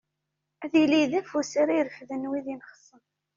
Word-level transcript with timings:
Ad 0.63 0.73
yili 0.79 1.01
d 1.11 1.13
afus 1.19 1.51
ara 1.61 1.73
irefden 1.79 2.27
wid 2.29 2.45
yenxessen. 2.49 3.01